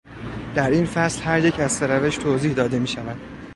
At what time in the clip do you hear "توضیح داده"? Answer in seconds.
2.17-2.79